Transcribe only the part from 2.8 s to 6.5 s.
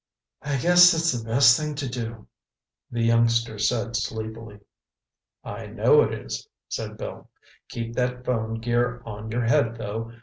the youngster said sleepily. "I know it is,"